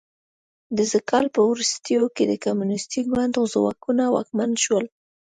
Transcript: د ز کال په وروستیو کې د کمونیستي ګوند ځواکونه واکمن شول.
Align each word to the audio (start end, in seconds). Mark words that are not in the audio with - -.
د 0.77 0.79
ز 0.91 0.93
کال 1.09 1.25
په 1.35 1.41
وروستیو 1.51 2.03
کې 2.15 2.23
د 2.27 2.33
کمونیستي 2.45 3.01
ګوند 3.11 3.33
ځواکونه 3.53 4.03
واکمن 4.15 4.51
شول. 4.63 4.85